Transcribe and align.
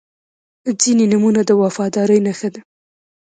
•ځینې 0.81 1.05
نومونه 1.11 1.41
د 1.45 1.51
وفادارۍ 1.61 2.19
نښه 2.25 2.49
ده. 2.53 2.61